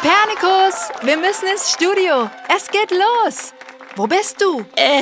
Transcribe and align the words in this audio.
Kopernikus, 0.00 0.90
wir 1.02 1.16
müssen 1.16 1.48
ins 1.48 1.72
Studio. 1.72 2.30
Es 2.54 2.68
geht 2.68 2.90
los. 2.92 3.52
Wo 3.96 4.06
bist 4.06 4.40
du? 4.40 4.64
Äh, 4.76 5.00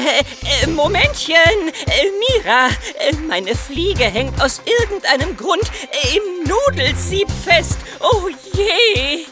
äh 0.63 0.67
Momentchen. 0.69 1.35
Äh, 1.37 2.11
Mira, 2.19 2.69
äh, 2.99 3.15
meine 3.29 3.55
Fliege 3.55 4.05
hängt 4.05 4.41
aus 4.41 4.63
irgendeinem 4.65 5.37
Grund 5.37 5.65
äh, 5.93 6.17
im 6.17 6.49
Nudelsieb 6.49 7.29
fest. 7.45 7.79
Oh 8.01 8.29
je. 8.55 9.27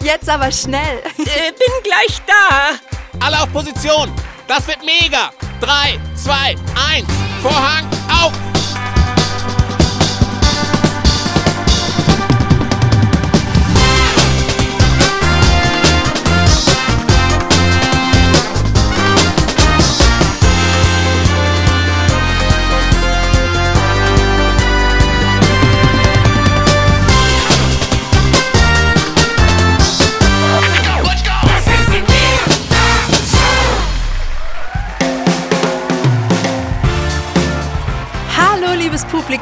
Jetzt 0.04 0.28
aber 0.28 0.52
schnell. 0.52 0.98
Äh, 1.20 1.52
bin 1.52 1.82
gleich 1.82 2.20
da. 2.26 2.72
Alle 3.24 3.42
auf 3.42 3.52
Position. 3.52 4.12
Das 4.46 4.66
wird 4.66 4.84
mega. 4.84 5.30
Drei, 5.58 5.98
zwei, 6.14 6.54
eins. 6.90 7.08
Vorhang 7.42 7.95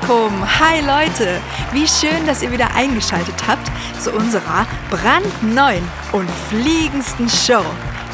Publikum. 0.04 0.44
Hi 0.60 0.80
Leute, 0.80 1.40
wie 1.72 1.86
schön, 1.86 2.26
dass 2.26 2.42
ihr 2.42 2.52
wieder 2.52 2.74
eingeschaltet 2.74 3.34
habt 3.46 3.70
zu 4.00 4.12
unserer 4.12 4.66
brandneuen 4.90 5.86
und 6.12 6.28
fliegendsten 6.48 7.28
Show. 7.28 7.64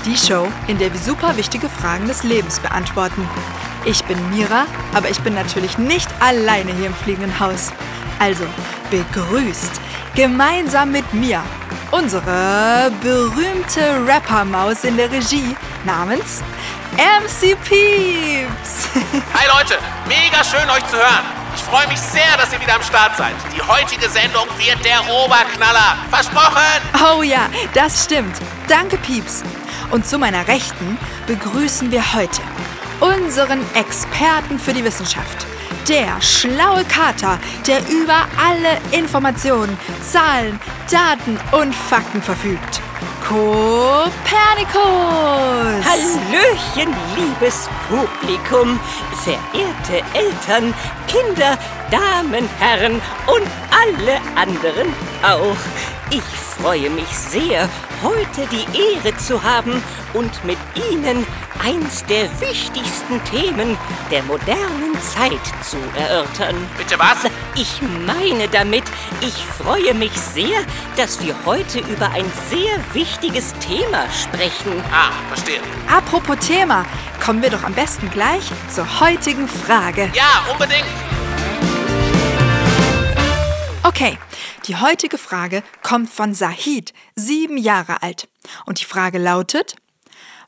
Die 0.04 0.16
Show, 0.16 0.48
in 0.68 0.78
der 0.78 0.92
wir 0.92 1.00
super 1.00 1.36
wichtige 1.36 1.68
Fragen 1.68 2.06
des 2.06 2.22
Lebens 2.22 2.60
beantworten. 2.60 3.28
Ich 3.84 4.04
bin 4.04 4.18
Mira, 4.30 4.66
aber 4.94 5.10
ich 5.10 5.20
bin 5.20 5.34
natürlich 5.34 5.78
nicht 5.78 6.08
alleine 6.20 6.72
hier 6.72 6.86
im 6.86 6.94
fliegenden 6.94 7.38
Haus. 7.40 7.72
Also 8.18 8.44
begrüßt 8.90 9.80
gemeinsam 10.14 10.92
mit 10.92 11.12
mir 11.12 11.42
unsere 11.90 12.92
berühmte 13.02 14.06
Rappermaus 14.06 14.84
in 14.84 14.96
der 14.96 15.10
Regie 15.10 15.56
namens 15.84 16.42
MC 16.92 17.56
Peeps. 17.64 18.88
Hi 19.34 19.58
Leute, 19.58 19.78
mega 20.06 20.44
schön 20.44 20.68
euch 20.70 20.86
zu 20.86 20.96
hören. 20.96 21.39
Ich 21.54 21.62
freue 21.62 21.86
mich 21.88 22.00
sehr, 22.00 22.36
dass 22.36 22.52
ihr 22.52 22.60
wieder 22.60 22.76
am 22.76 22.82
Start 22.82 23.16
seid. 23.16 23.34
Die 23.54 23.62
heutige 23.62 24.08
Sendung 24.08 24.46
wird 24.58 24.84
der 24.84 25.00
Oberknaller. 25.12 25.96
Versprochen! 26.10 26.80
Oh 27.16 27.22
ja, 27.22 27.48
das 27.74 28.04
stimmt. 28.04 28.36
Danke, 28.68 28.96
Pieps. 28.98 29.42
Und 29.90 30.06
zu 30.06 30.18
meiner 30.18 30.46
Rechten 30.46 30.98
begrüßen 31.26 31.90
wir 31.90 32.12
heute 32.14 32.42
unseren 33.00 33.60
Experten 33.74 34.58
für 34.58 34.72
die 34.72 34.84
Wissenschaft. 34.84 35.46
Der 35.88 36.20
schlaue 36.20 36.84
Kater, 36.84 37.38
der 37.66 37.80
über 37.88 38.26
alle 38.38 38.78
Informationen, 38.92 39.76
Zahlen, 40.02 40.60
Daten 40.90 41.38
und 41.52 41.74
Fakten 41.74 42.22
verfügt. 42.22 42.80
Kopernikus! 43.30 44.10
Hallöchen, 45.86 46.90
liebes 47.14 47.68
Publikum, 47.88 48.80
verehrte 49.22 50.04
Eltern, 50.14 50.74
Kinder, 51.06 51.56
Damen, 51.92 52.48
Herren 52.58 53.00
und 53.28 53.46
alle 53.70 54.20
anderen 54.34 54.92
auch. 55.22 55.56
Ich 56.10 56.24
freue 56.60 56.90
mich 56.90 57.08
sehr, 57.08 57.68
heute 58.02 58.46
die 58.50 58.66
Ehre 58.78 59.16
zu 59.16 59.42
haben 59.42 59.82
und 60.12 60.44
mit 60.44 60.58
Ihnen 60.90 61.26
eins 61.62 62.04
der 62.04 62.24
wichtigsten 62.40 63.22
Themen 63.24 63.78
der 64.10 64.22
modernen 64.24 64.94
Zeit 65.00 65.40
zu 65.62 65.78
erörtern. 65.98 66.54
Bitte 66.76 66.98
was? 66.98 67.30
Ich 67.54 67.80
meine 68.06 68.48
damit, 68.48 68.84
ich 69.20 69.34
freue 69.34 69.94
mich 69.94 70.12
sehr, 70.12 70.60
dass 70.96 71.24
wir 71.24 71.34
heute 71.46 71.80
über 71.80 72.10
ein 72.10 72.30
sehr 72.48 72.78
wichtiges 72.92 73.54
Thema 73.54 74.04
sprechen. 74.10 74.82
Ah, 74.92 75.12
verstehe. 75.28 75.60
Apropos 75.88 76.36
Thema, 76.46 76.84
kommen 77.24 77.42
wir 77.42 77.50
doch 77.50 77.64
am 77.64 77.72
besten 77.72 78.10
gleich 78.10 78.44
zur 78.68 79.00
heutigen 79.00 79.48
Frage. 79.48 80.10
Ja, 80.14 80.44
unbedingt. 80.50 80.86
Okay, 83.82 84.18
die 84.70 84.76
heutige 84.76 85.18
Frage 85.18 85.64
kommt 85.82 86.08
von 86.08 86.32
Sahid, 86.32 86.94
sieben 87.16 87.56
Jahre 87.58 88.02
alt. 88.04 88.28
Und 88.66 88.80
die 88.80 88.84
Frage 88.84 89.18
lautet, 89.18 89.74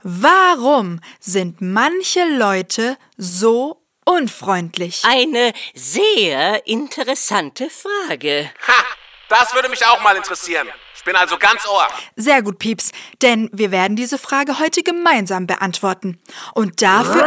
warum 0.05 1.00
sind 1.19 1.60
manche 1.60 2.25
Leute 2.38 2.97
so 3.16 3.83
unfreundlich? 4.05 5.03
Eine 5.05 5.53
sehr 5.75 6.65
interessante 6.69 7.69
Frage. 7.69 8.49
Ha, 8.69 8.84
das 9.28 9.53
würde 9.56 9.69
mich 9.69 9.84
auch 9.84 10.00
mal 10.03 10.16
interessieren. 10.16 10.69
Ich 10.94 11.03
bin 11.03 11.16
also 11.16 11.37
ganz 11.37 11.66
ohr. 11.66 11.89
Sehr 12.15 12.43
gut, 12.43 12.60
Pieps, 12.60 12.93
denn 13.22 13.50
wir 13.53 13.72
werden 13.72 13.97
diese 13.97 14.19
Frage 14.19 14.60
heute 14.60 14.84
gemeinsam 14.84 15.49
beantworten. 15.49 16.21
Und 16.54 16.81
dafür... 16.81 17.27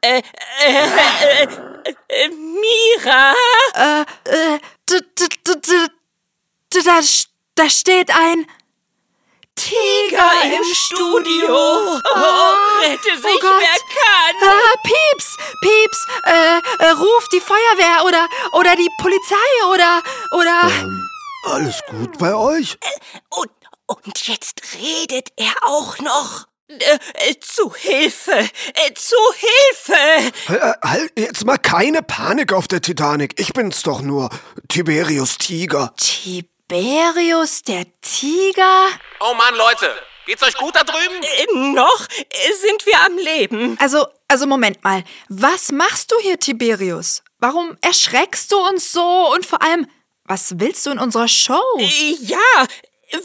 Äh, 0.00 0.18
äh, 0.18 0.22
äh, 0.60 1.42
äh, 1.42 1.73
Mira? 2.30 3.34
Äh, 3.74 4.02
äh, 4.24 4.58
da, 6.84 7.00
da 7.54 7.70
steht 7.70 8.10
ein 8.10 8.46
Tiger 9.56 10.30
im 10.44 10.64
Studio. 10.74 11.54
Oh, 11.54 12.80
rette 12.80 13.16
sich, 13.16 13.42
wer 13.42 13.78
kann. 13.94 14.36
Ah, 14.42 14.74
Pieps, 14.82 15.36
Pieps, 15.62 16.06
äh, 16.24 16.84
äh, 16.84 16.90
ruf 16.90 17.28
die 17.32 17.40
Feuerwehr 17.40 18.04
oder, 18.04 18.28
oder 18.52 18.76
die 18.76 18.90
Polizei 19.00 19.66
oder, 19.72 20.02
oder... 20.32 20.70
Ähm, 20.80 21.08
alles 21.44 21.80
gut 21.88 22.18
bei 22.18 22.34
euch? 22.34 22.78
Und, 23.30 23.50
und 23.86 24.26
jetzt 24.26 24.62
redet 24.74 25.28
er 25.36 25.54
auch 25.62 25.98
noch. 25.98 26.46
Äh, 26.68 27.30
äh, 27.30 27.38
zu 27.40 27.74
Hilfe! 27.74 28.32
Äh, 28.32 28.94
zu 28.94 29.16
Hilfe! 29.36 30.32
Halt 30.82 31.12
jetzt 31.18 31.44
mal 31.44 31.58
keine 31.58 32.02
Panik 32.02 32.54
auf 32.54 32.68
der 32.68 32.80
Titanic. 32.80 33.38
Ich 33.38 33.52
bin's 33.52 33.82
doch 33.82 34.00
nur. 34.00 34.30
Tiberius 34.68 35.36
Tiger. 35.36 35.92
Tiberius 35.98 37.62
der 37.62 37.84
Tiger? 38.00 38.86
Oh 39.20 39.34
Mann, 39.34 39.54
Leute. 39.56 39.90
Geht's 40.24 40.42
euch 40.42 40.54
gut 40.54 40.74
da 40.74 40.84
drüben? 40.84 41.22
Äh, 41.22 41.72
noch 41.74 42.06
sind 42.08 42.86
wir 42.86 42.98
am 43.04 43.18
Leben. 43.18 43.76
Also, 43.78 44.06
also 44.26 44.46
Moment 44.46 44.82
mal. 44.82 45.04
Was 45.28 45.70
machst 45.70 46.12
du 46.12 46.18
hier, 46.20 46.38
Tiberius? 46.38 47.22
Warum 47.40 47.76
erschreckst 47.82 48.50
du 48.50 48.56
uns 48.56 48.90
so? 48.90 49.34
Und 49.34 49.44
vor 49.44 49.60
allem, 49.60 49.86
was 50.24 50.58
willst 50.58 50.86
du 50.86 50.92
in 50.92 50.98
unserer 50.98 51.28
Show? 51.28 51.60
Ja, 52.20 52.66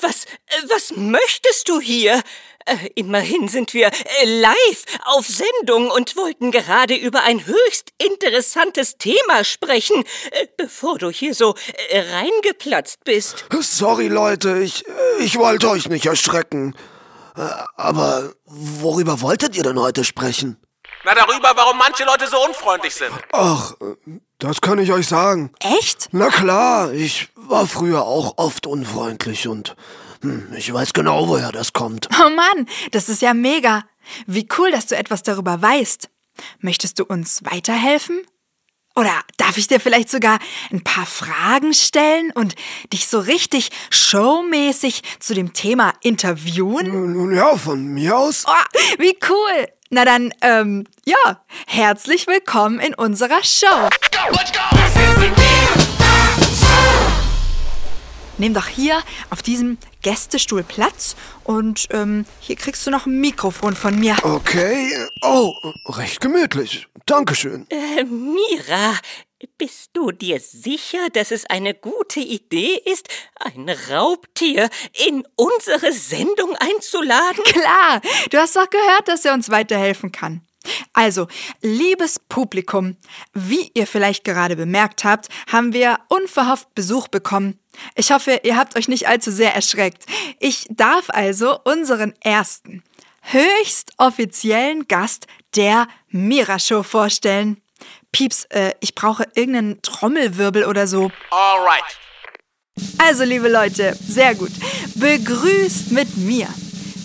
was, 0.01 0.25
was 0.67 0.91
möchtest 0.97 1.69
du 1.69 1.79
hier? 1.79 2.21
Äh, 2.69 2.89
immerhin 2.95 3.47
sind 3.47 3.73
wir 3.73 3.87
äh, 3.87 4.25
live 4.25 4.83
auf 5.05 5.25
Sendung 5.25 5.89
und 5.89 6.15
wollten 6.15 6.51
gerade 6.51 6.95
über 6.95 7.23
ein 7.23 7.45
höchst 7.45 7.91
interessantes 7.97 8.97
Thema 8.97 9.43
sprechen, 9.43 10.03
äh, 10.31 10.47
bevor 10.57 10.97
du 10.97 11.09
hier 11.09 11.33
so 11.33 11.55
reingeplatzt 11.91 13.03
bist. 13.03 13.45
Sorry, 13.61 14.07
Leute, 14.07 14.59
ich, 14.59 14.83
ich 15.19 15.37
wollte 15.37 15.69
euch 15.69 15.89
nicht 15.89 16.05
erschrecken. 16.05 16.75
Aber 17.75 18.33
worüber 18.45 19.21
wolltet 19.21 19.55
ihr 19.55 19.63
denn 19.63 19.79
heute 19.79 20.03
sprechen? 20.03 20.57
Na, 21.05 21.15
darüber, 21.15 21.51
warum 21.55 21.77
manche 21.77 22.03
Leute 22.03 22.27
so 22.27 22.37
unfreundlich 22.45 22.93
sind. 22.93 23.11
Ach, 23.31 23.73
das 24.37 24.59
kann 24.59 24.79
ich 24.79 24.91
euch 24.91 25.07
sagen. 25.07 25.51
Echt? 25.59 26.09
Na 26.11 26.29
klar, 26.29 26.91
ich 26.91 27.29
war 27.35 27.67
früher 27.67 28.03
auch 28.03 28.33
oft 28.37 28.67
unfreundlich 28.67 29.47
und 29.47 29.75
hm, 30.21 30.53
ich 30.55 30.73
weiß 30.73 30.93
genau, 30.93 31.27
woher 31.29 31.51
das 31.51 31.71
kommt. 31.71 32.09
Oh 32.19 32.29
Mann, 32.29 32.67
das 32.91 33.07
ist 33.07 33.21
ja 33.21 33.33
mega. 33.33 33.85
Wie 34.27 34.47
cool, 34.57 34.71
dass 34.71 34.87
du 34.87 34.97
etwas 34.97 35.23
darüber 35.23 35.61
weißt. 35.61 36.09
Möchtest 36.59 36.99
du 36.99 37.05
uns 37.05 37.43
weiterhelfen? 37.45 38.21
Oder 38.95 39.13
darf 39.37 39.57
ich 39.57 39.67
dir 39.67 39.79
vielleicht 39.79 40.09
sogar 40.09 40.39
ein 40.71 40.83
paar 40.83 41.05
Fragen 41.05 41.73
stellen 41.73 42.31
und 42.33 42.55
dich 42.91 43.07
so 43.07 43.19
richtig 43.19 43.69
showmäßig 43.91 45.03
zu 45.19 45.33
dem 45.33 45.53
Thema 45.53 45.93
interviewen? 46.01 47.13
Nun 47.13 47.33
ja, 47.33 47.55
von 47.55 47.85
mir 47.85 48.17
aus. 48.17 48.43
Oh, 48.45 48.79
wie 48.97 49.17
cool. 49.29 49.67
Na 49.91 50.05
dann, 50.05 50.31
ähm, 50.43 50.85
ja, 51.03 51.43
herzlich 51.65 52.27
willkommen 52.27 52.79
in 52.79 52.93
unserer 52.93 53.43
Show. 53.43 53.65
Let's 53.89 54.11
go, 54.11 54.19
let's 54.29 54.51
go. 54.51 54.59
Nimm 58.37 58.53
doch 58.53 58.67
hier 58.67 59.01
auf 59.31 59.41
diesem 59.41 59.79
Gästestuhl 60.03 60.61
Platz 60.61 61.15
und 61.43 61.87
ähm, 61.89 62.25
hier 62.39 62.55
kriegst 62.55 62.85
du 62.85 62.91
noch 62.91 63.07
ein 63.07 63.19
Mikrofon 63.19 63.75
von 63.75 63.99
mir. 63.99 64.15
Okay. 64.21 64.93
Oh, 65.23 65.53
recht 65.87 66.21
gemütlich. 66.21 66.87
Dankeschön. 67.07 67.65
Äh, 67.69 68.03
Mira, 68.03 68.93
Bist 69.57 69.91
du 69.93 70.11
dir 70.11 70.41
sicher, 70.41 71.09
dass 71.13 71.31
es 71.31 71.45
eine 71.45 71.73
gute 71.73 72.19
Idee 72.19 72.81
ist, 72.83 73.07
ein 73.35 73.69
Raubtier 73.89 74.69
in 75.07 75.25
unsere 75.37 75.93
Sendung 75.93 76.57
einzuladen? 76.57 77.43
Klar, 77.45 78.01
du 78.31 78.37
hast 78.37 78.57
doch 78.57 78.69
gehört, 78.69 79.07
dass 79.07 79.23
er 79.23 79.33
uns 79.33 79.49
weiterhelfen 79.49 80.11
kann. 80.11 80.41
Also, 80.91 81.27
liebes 81.61 82.19
Publikum, 82.19 82.97
wie 83.33 83.71
ihr 83.73 83.87
vielleicht 83.87 84.25
gerade 84.25 84.57
bemerkt 84.57 85.05
habt, 85.05 85.29
haben 85.49 85.71
wir 85.71 85.99
unverhofft 86.09 86.75
Besuch 86.75 87.07
bekommen. 87.07 87.59
Ich 87.95 88.11
hoffe, 88.11 88.41
ihr 88.43 88.57
habt 88.57 88.75
euch 88.75 88.89
nicht 88.89 89.07
allzu 89.07 89.31
sehr 89.31 89.55
erschreckt. 89.55 90.05
Ich 90.39 90.65
darf 90.69 91.09
also 91.09 91.59
unseren 91.63 92.13
ersten, 92.19 92.83
höchst 93.21 93.93
offiziellen 93.97 94.87
Gast 94.89 95.27
der 95.55 95.87
Mira 96.09 96.59
Show 96.59 96.83
vorstellen. 96.83 97.61
Pieps, 98.11 98.45
äh, 98.49 98.73
ich 98.79 98.95
brauche 98.95 99.27
irgendeinen 99.35 99.81
Trommelwirbel 99.81 100.65
oder 100.65 100.87
so. 100.87 101.11
Alright. 101.29 101.83
Also, 102.97 103.23
liebe 103.23 103.49
Leute, 103.49 103.95
sehr 103.95 104.35
gut. 104.35 104.51
Begrüßt 104.95 105.91
mit 105.91 106.17
mir 106.17 106.47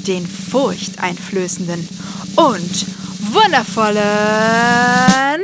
den 0.07 0.27
furchteinflößenden 0.27 1.89
und 2.37 2.87
wundervollen 3.33 5.41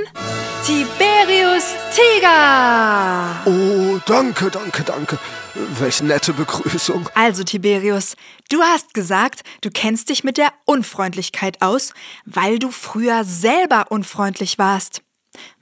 Tiberius 0.65 1.65
Tiger. 1.95 3.41
Oh, 3.47 3.99
danke, 4.07 4.51
danke, 4.51 4.85
danke. 4.85 5.19
Welch 5.55 6.03
nette 6.03 6.33
Begrüßung. 6.33 7.09
Also, 7.15 7.43
Tiberius, 7.43 8.15
du 8.51 8.63
hast 8.63 8.95
gesagt, 8.95 9.41
du 9.63 9.71
kennst 9.71 10.11
dich 10.11 10.23
mit 10.23 10.37
der 10.37 10.53
Unfreundlichkeit 10.67 11.63
aus, 11.63 11.93
weil 12.25 12.59
du 12.59 12.71
früher 12.71 13.25
selber 13.25 13.87
unfreundlich 13.91 14.59
warst. 14.59 15.03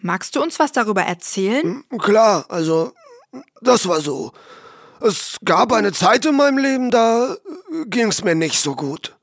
Magst 0.00 0.36
du 0.36 0.42
uns 0.42 0.58
was 0.58 0.72
darüber 0.72 1.02
erzählen? 1.02 1.84
Klar, 1.98 2.46
also, 2.48 2.92
das 3.60 3.88
war 3.88 4.00
so. 4.00 4.32
Es 5.00 5.36
gab 5.44 5.72
eine 5.72 5.92
Zeit 5.92 6.24
in 6.26 6.36
meinem 6.36 6.58
Leben, 6.58 6.90
da 6.90 7.36
ging's 7.86 8.24
mir 8.24 8.34
nicht 8.34 8.60
so 8.60 8.74
gut. 8.74 9.16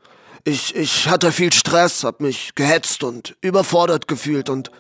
Ich, 0.44 0.76
ich 0.76 1.10
hatte 1.10 1.32
viel 1.32 1.52
Stress, 1.52 2.04
hab 2.04 2.22
mich 2.22 2.54
gehetzt 2.56 3.04
und 3.04 3.36
überfordert 3.42 4.08
gefühlt 4.08 4.50
und 4.50 4.72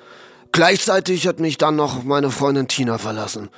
gleichzeitig 0.51 1.27
hat 1.27 1.39
mich 1.39 1.57
dann 1.57 1.75
noch 1.75 2.03
meine 2.03 2.29
Freundin 2.29 2.67
Tina 2.67 2.97
verlassen. 2.97 3.49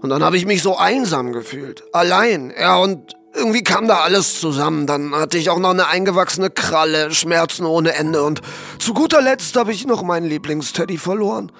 Und 0.00 0.08
dann 0.08 0.24
habe 0.24 0.36
ich 0.36 0.46
mich 0.46 0.62
so 0.62 0.76
einsam 0.78 1.32
gefühlt. 1.32 1.82
Allein. 1.92 2.54
Ja, 2.58 2.76
und 2.76 3.16
irgendwie 3.34 3.62
kam 3.62 3.88
da 3.88 4.00
alles 4.00 4.40
zusammen. 4.40 4.86
Dann 4.86 5.14
hatte 5.14 5.38
ich 5.38 5.50
auch 5.50 5.58
noch 5.58 5.70
eine 5.70 5.88
eingewachsene 5.88 6.50
Kralle, 6.50 7.12
Schmerzen 7.12 7.64
ohne 7.64 7.94
Ende 7.94 8.22
und 8.22 8.40
zu 8.78 8.94
guter 8.94 9.20
Letzt 9.20 9.56
habe 9.56 9.72
ich 9.72 9.86
noch 9.86 10.02
meinen 10.02 10.26
Lieblingsteddy 10.26 10.98
verloren. 10.98 11.52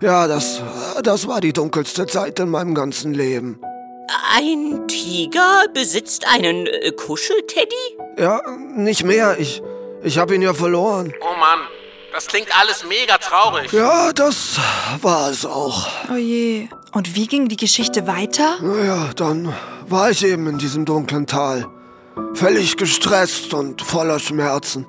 Ja, 0.00 0.26
das, 0.26 0.60
das 1.02 1.26
war 1.26 1.40
die 1.40 1.52
dunkelste 1.52 2.06
Zeit 2.06 2.38
in 2.40 2.50
meinem 2.50 2.74
ganzen 2.74 3.14
Leben. 3.14 3.58
Ein 4.36 4.86
Tiger 4.86 5.64
besitzt 5.72 6.26
einen 6.28 6.66
äh, 6.66 6.92
Kuschelteddy? 6.92 7.74
Ja, 8.18 8.42
nicht 8.74 9.04
mehr. 9.04 9.38
Ich, 9.38 9.62
ich 10.02 10.18
habe 10.18 10.34
ihn 10.34 10.42
ja 10.42 10.52
verloren. 10.52 11.14
Oh 11.20 11.38
Mann, 11.38 11.60
das 12.14 12.28
klingt 12.28 12.56
alles 12.58 12.84
mega 12.88 13.18
traurig. 13.18 13.72
Ja, 13.72 14.12
das 14.12 14.60
war 15.02 15.30
es 15.30 15.44
auch. 15.44 15.88
Oh 16.12 16.14
je. 16.14 16.68
Und 16.92 17.16
wie 17.16 17.26
ging 17.26 17.48
die 17.48 17.56
Geschichte 17.56 18.06
weiter? 18.06 18.58
Naja, 18.62 19.10
dann 19.16 19.52
war 19.88 20.10
ich 20.10 20.24
eben 20.24 20.46
in 20.46 20.58
diesem 20.58 20.84
dunklen 20.84 21.26
Tal. 21.26 21.66
Völlig 22.34 22.76
gestresst 22.76 23.52
und 23.52 23.82
voller 23.82 24.20
Schmerzen. 24.20 24.86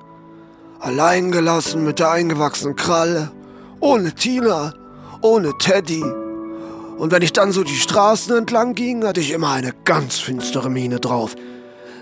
Allein 0.78 1.32
gelassen 1.32 1.82
mit 1.82 1.98
der 1.98 2.12
eingewachsenen 2.12 2.76
Kralle. 2.76 3.32
Ohne 3.80 4.14
Tina. 4.14 4.74
Ohne 5.20 5.52
Teddy. 5.58 6.04
Und 6.04 7.10
wenn 7.10 7.22
ich 7.22 7.32
dann 7.32 7.50
so 7.50 7.64
die 7.64 7.74
Straßen 7.74 8.36
entlang 8.36 8.76
ging, 8.76 9.04
hatte 9.04 9.20
ich 9.20 9.32
immer 9.32 9.50
eine 9.50 9.74
ganz 9.84 10.20
finstere 10.20 10.70
Miene 10.70 11.00
drauf. 11.00 11.34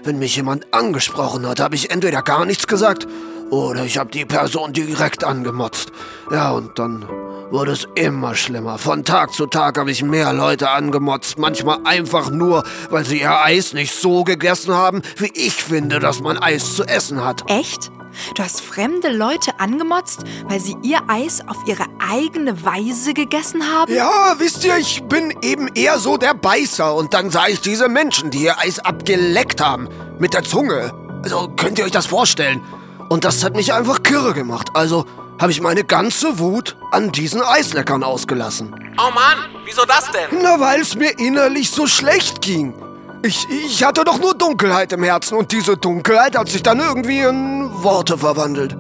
Wenn 0.03 0.19
mich 0.19 0.37
jemand 0.37 0.75
angesprochen 0.75 1.49
hat, 1.49 1.61
habe 1.61 1.77
ich 1.77 1.91
entweder 1.91 2.21
gar 2.21 2.45
nichts 2.45 2.67
gesagt 2.67 3.07
oder 3.51 3.85
ich 3.85 3.99
habe 3.99 4.11
die 4.11 4.25
Person 4.25 4.73
direkt 4.73 5.25
angemotzt. 5.25 5.93
Ja, 6.31 6.53
und 6.53 6.79
dann 6.79 7.07
wurde 7.51 7.73
es 7.73 7.87
immer 7.95 8.35
schlimmer. 8.35 8.79
Von 8.79 9.05
Tag 9.05 9.33
zu 9.33 9.47
Tag 9.47 9.79
habe 9.79 9.91
ich 9.91 10.03
mehr 10.03 10.33
Leute 10.33 10.71
angemotzt. 10.71 11.39
Manchmal 11.39 11.79
einfach 11.85 12.31
nur, 12.31 12.65
weil 12.91 13.05
sie 13.05 13.21
ihr 13.21 13.41
Eis 13.43 13.73
nicht 13.73 13.95
so 13.95 14.25
gegessen 14.25 14.75
haben, 14.75 15.03
wie 15.17 15.31
ich 15.35 15.63
finde, 15.63 16.01
dass 16.01 16.21
man 16.21 16.39
Eis 16.39 16.75
zu 16.75 16.85
essen 16.85 17.25
hat. 17.25 17.49
Echt? 17.51 17.91
Du 18.35 18.43
hast 18.43 18.61
fremde 18.61 19.09
Leute 19.09 19.59
angemotzt, 19.59 20.25
weil 20.49 20.61
sie 20.61 20.77
ihr 20.83 21.01
Eis 21.09 21.41
auf 21.47 21.57
ihre 21.67 21.85
eigene 21.99 22.65
Weise 22.65 23.13
gegessen 23.13 23.63
haben? 23.73 23.93
Ja, 23.93 24.35
wisst 24.39 24.65
ihr, 24.65 24.77
ich 24.79 25.03
bin 25.05 25.35
eben 25.43 25.69
eher 25.75 25.99
so 25.99 26.17
der 26.17 26.35
Beißer. 26.35 26.95
Und 26.95 27.15
dann 27.15 27.31
sah 27.31 27.49
ich 27.49 27.61
diese 27.61 27.89
Menschen, 27.89 28.31
die 28.31 28.45
ihr 28.45 28.59
Eis 28.59 28.79
abgeleckt 28.79 29.61
haben. 29.61 29.89
Mit 30.19 30.35
der 30.35 30.45
Zunge. 30.45 30.93
Also 31.23 31.49
könnt 31.57 31.79
ihr 31.79 31.85
euch 31.85 31.91
das 31.91 32.07
vorstellen? 32.07 32.61
Und 33.09 33.25
das 33.25 33.45
hat 33.45 33.55
mich 33.57 33.73
einfach 33.73 34.03
kirre 34.03 34.33
gemacht. 34.35 34.71
Also 34.75 35.05
habe 35.41 35.53
ich 35.53 35.61
meine 35.61 35.85
ganze 35.85 36.39
Wut 36.39 36.77
an 36.91 37.11
diesen 37.13 37.43
Eisleckern 37.43 38.03
ausgelassen. 38.03 38.75
Oh 38.99 39.11
Mann, 39.13 39.51
wieso 39.65 39.85
das 39.85 40.11
denn? 40.11 40.39
Na, 40.43 40.61
weil 40.61 40.81
es 40.81 40.95
mir 40.95 41.19
innerlich 41.19 41.71
so 41.71 41.87
schlecht 41.87 42.41
ging. 42.41 42.75
Ich, 43.23 43.47
ich 43.49 43.83
hatte 43.85 44.05
doch 44.05 44.21
nur 44.21 44.35
Dunkelheit 44.35 44.93
im 44.93 45.03
Herzen 45.03 45.37
und 45.37 45.51
diese 45.51 45.77
Dunkelheit 45.77 46.37
hat 46.37 46.49
sich 46.49 46.63
dann 46.63 46.79
irgendwie 46.79 47.21
in 47.21 47.71
Worte 47.83 48.19
verwandelt. 48.19 48.77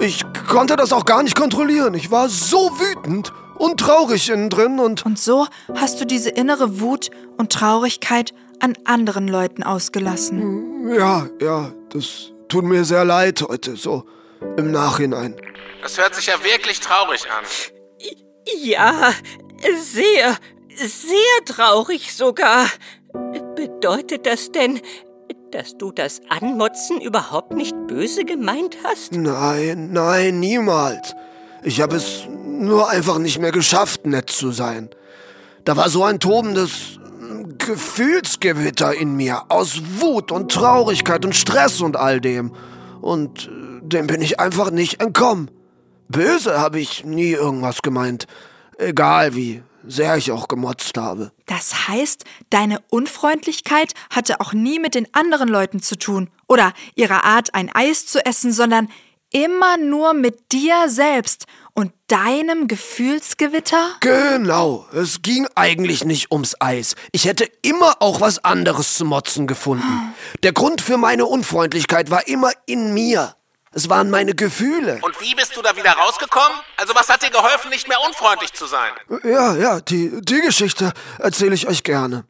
Ich 0.00 0.24
konnte 0.48 0.74
das 0.76 0.92
auch 0.92 1.04
gar 1.04 1.22
nicht 1.22 1.36
kontrollieren. 1.36 1.94
Ich 1.94 2.10
war 2.10 2.28
so 2.28 2.70
wütend 2.78 3.32
und 3.56 3.78
traurig 3.78 4.30
innen 4.30 4.50
drin 4.50 4.80
und 4.80 5.04
Und 5.06 5.18
so 5.18 5.46
hast 5.76 6.00
du 6.00 6.06
diese 6.06 6.30
innere 6.30 6.80
Wut 6.80 7.10
und 7.36 7.52
Traurigkeit 7.52 8.32
an 8.60 8.74
anderen 8.84 9.28
Leuten 9.28 9.62
ausgelassen. 9.62 10.88
ja, 10.88 11.26
ja, 11.40 11.70
das 11.90 12.32
tut 12.48 12.64
mir 12.64 12.84
sehr 12.84 13.04
leid 13.04 13.42
heute, 13.48 13.76
so 13.76 14.04
im 14.56 14.70
Nachhinein. 14.70 15.36
Das 15.82 15.98
hört 15.98 16.14
sich 16.14 16.26
ja 16.26 16.42
wirklich 16.42 16.80
traurig 16.80 17.24
an. 17.30 17.44
Ja, 18.62 19.12
sehr, 19.80 20.36
sehr 20.74 21.44
traurig 21.46 22.14
sogar. 22.14 22.66
Bedeutet 23.54 24.26
das 24.26 24.50
denn, 24.52 24.80
dass 25.50 25.76
du 25.78 25.92
das 25.92 26.20
Anmotzen 26.28 27.00
überhaupt 27.00 27.52
nicht 27.52 27.74
böse 27.86 28.24
gemeint 28.24 28.76
hast? 28.82 29.12
Nein, 29.12 29.92
nein, 29.92 30.40
niemals. 30.40 31.14
Ich 31.62 31.80
habe 31.80 31.96
es 31.96 32.26
nur 32.28 32.88
einfach 32.88 33.18
nicht 33.18 33.38
mehr 33.38 33.52
geschafft, 33.52 34.06
nett 34.06 34.30
zu 34.30 34.50
sein. 34.50 34.90
Da 35.64 35.76
war 35.76 35.88
so 35.88 36.04
ein 36.04 36.20
tobendes 36.20 36.98
Gefühlsgewitter 37.66 38.94
in 38.94 39.16
mir, 39.16 39.42
aus 39.48 39.80
Wut 40.00 40.30
und 40.30 40.52
Traurigkeit 40.52 41.24
und 41.24 41.34
Stress 41.34 41.80
und 41.80 41.96
all 41.96 42.20
dem. 42.20 42.52
Und 43.00 43.46
äh, 43.48 43.80
dem 43.82 44.06
bin 44.06 44.22
ich 44.22 44.40
einfach 44.40 44.70
nicht 44.70 45.00
entkommen. 45.00 45.50
Böse 46.08 46.60
habe 46.60 46.80
ich 46.80 47.04
nie 47.04 47.30
irgendwas 47.30 47.82
gemeint. 47.82 48.26
Egal 48.78 49.34
wie 49.34 49.62
sehr 49.86 50.16
ich 50.16 50.30
auch 50.32 50.48
gemotzt 50.48 50.96
habe. 50.96 51.32
Das 51.46 51.88
heißt, 51.88 52.24
deine 52.50 52.80
Unfreundlichkeit 52.90 53.92
hatte 54.10 54.40
auch 54.40 54.52
nie 54.52 54.78
mit 54.78 54.94
den 54.94 55.06
anderen 55.12 55.48
Leuten 55.48 55.80
zu 55.80 55.96
tun 55.96 56.30
oder 56.48 56.72
ihrer 56.94 57.24
Art, 57.24 57.54
ein 57.54 57.70
Eis 57.74 58.06
zu 58.06 58.24
essen, 58.24 58.52
sondern 58.52 58.88
immer 59.34 59.76
nur 59.76 60.14
mit 60.14 60.52
dir 60.52 60.88
selbst 60.88 61.46
und 61.74 61.92
deinem 62.06 62.68
Gefühlsgewitter? 62.68 63.96
Genau, 64.00 64.86
es 64.92 65.22
ging 65.22 65.46
eigentlich 65.56 66.04
nicht 66.04 66.30
ums 66.30 66.54
Eis. 66.60 66.94
Ich 67.10 67.26
hätte 67.26 67.44
immer 67.62 67.96
auch 68.00 68.20
was 68.20 68.44
anderes 68.44 68.94
zu 68.94 69.04
motzen 69.04 69.46
gefunden. 69.46 70.14
Der 70.42 70.52
Grund 70.52 70.80
für 70.80 70.96
meine 70.96 71.26
Unfreundlichkeit 71.26 72.10
war 72.10 72.26
immer 72.28 72.52
in 72.66 72.94
mir. 72.94 73.34
Es 73.72 73.90
waren 73.90 74.08
meine 74.08 74.36
Gefühle. 74.36 75.00
Und 75.02 75.20
wie 75.20 75.34
bist 75.34 75.56
du 75.56 75.62
da 75.62 75.76
wieder 75.76 75.90
rausgekommen? 75.90 76.56
Also 76.76 76.94
was 76.94 77.08
hat 77.08 77.24
dir 77.24 77.30
geholfen, 77.30 77.70
nicht 77.70 77.88
mehr 77.88 77.98
unfreundlich 78.06 78.52
zu 78.52 78.66
sein? 78.66 78.92
Ja, 79.24 79.56
ja, 79.56 79.80
die, 79.80 80.12
die 80.22 80.40
Geschichte 80.42 80.92
erzähle 81.18 81.56
ich 81.56 81.66
euch 81.66 81.82
gerne. 81.82 82.24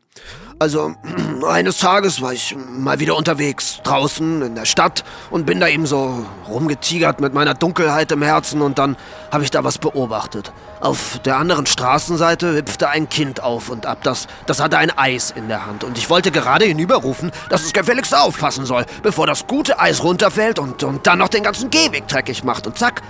Also, 0.58 0.94
eines 1.48 1.78
Tages 1.78 2.22
war 2.22 2.32
ich 2.32 2.56
mal 2.68 3.00
wieder 3.00 3.16
unterwegs, 3.16 3.80
draußen 3.82 4.42
in 4.42 4.54
der 4.54 4.64
Stadt 4.64 5.04
und 5.30 5.46
bin 5.46 5.60
da 5.60 5.68
eben 5.68 5.86
so 5.86 6.24
rumgetigert 6.48 7.20
mit 7.20 7.34
meiner 7.34 7.54
Dunkelheit 7.54 8.12
im 8.12 8.22
Herzen 8.22 8.62
und 8.62 8.78
dann 8.78 8.96
habe 9.32 9.44
ich 9.44 9.50
da 9.50 9.64
was 9.64 9.78
beobachtet. 9.78 10.52
Auf 10.80 11.18
der 11.24 11.36
anderen 11.36 11.66
Straßenseite 11.66 12.54
hüpfte 12.54 12.88
ein 12.88 13.08
Kind 13.08 13.42
auf 13.42 13.68
und 13.68 13.86
ab, 13.86 13.98
das, 14.02 14.26
das 14.46 14.60
hatte 14.60 14.78
ein 14.78 14.96
Eis 14.96 15.32
in 15.32 15.48
der 15.48 15.66
Hand 15.66 15.82
und 15.82 15.98
ich 15.98 16.08
wollte 16.08 16.30
gerade 16.30 16.64
hinüberrufen, 16.64 17.32
dass 17.50 17.64
es 17.64 17.72
gefälligst 17.72 18.16
aufpassen 18.16 18.64
soll, 18.64 18.86
bevor 19.02 19.26
das 19.26 19.46
gute 19.46 19.80
Eis 19.80 20.02
runterfällt 20.02 20.58
und, 20.58 20.82
und 20.84 21.06
dann 21.06 21.18
noch 21.18 21.28
den 21.28 21.42
ganzen 21.42 21.70
Gehweg 21.70 22.06
dreckig 22.06 22.44
macht 22.44 22.66
und 22.66 22.78
zack, 22.78 23.02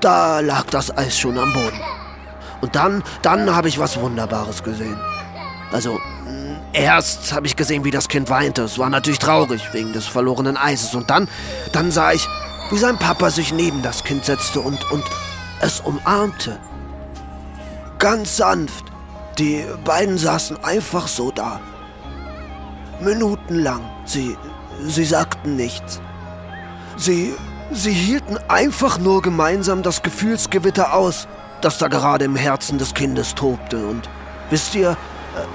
da 0.00 0.40
lag 0.40 0.66
das 0.70 0.96
Eis 0.96 1.18
schon 1.18 1.38
am 1.38 1.52
Boden. 1.52 1.80
Und 2.60 2.76
dann, 2.76 3.02
dann 3.22 3.54
habe 3.54 3.68
ich 3.68 3.78
was 3.78 3.98
Wunderbares 4.00 4.62
gesehen. 4.62 4.98
Also, 5.72 5.98
erst 6.72 7.32
habe 7.32 7.46
ich 7.46 7.56
gesehen, 7.56 7.84
wie 7.84 7.90
das 7.90 8.08
Kind 8.08 8.30
weinte. 8.30 8.62
Es 8.62 8.78
war 8.78 8.90
natürlich 8.90 9.18
traurig 9.18 9.72
wegen 9.72 9.92
des 9.92 10.06
verlorenen 10.06 10.56
Eises. 10.56 10.94
Und 10.94 11.10
dann, 11.10 11.28
dann 11.72 11.90
sah 11.90 12.12
ich, 12.12 12.26
wie 12.70 12.78
sein 12.78 12.98
Papa 12.98 13.30
sich 13.30 13.52
neben 13.52 13.82
das 13.82 14.04
Kind 14.04 14.24
setzte 14.24 14.60
und, 14.60 14.90
und 14.90 15.04
es 15.60 15.80
umarmte. 15.80 16.58
ganz 17.98 18.36
sanft. 18.36 18.84
Die 19.38 19.64
beiden 19.84 20.18
saßen 20.18 20.62
einfach 20.62 21.08
so 21.08 21.30
da. 21.30 21.60
Minutenlang. 23.00 23.80
Sie, 24.04 24.36
sie 24.84 25.04
sagten 25.04 25.56
nichts. 25.56 26.00
Sie, 26.96 27.34
sie 27.70 27.92
hielten 27.92 28.36
einfach 28.48 28.98
nur 28.98 29.22
gemeinsam 29.22 29.82
das 29.82 30.02
Gefühlsgewitter 30.02 30.92
aus, 30.94 31.28
das 31.62 31.78
da 31.78 31.88
gerade 31.88 32.24
im 32.24 32.36
Herzen 32.36 32.78
des 32.78 32.92
Kindes 32.92 33.34
tobte. 33.34 33.86
Und 33.86 34.08
wisst 34.50 34.74
ihr, 34.74 34.96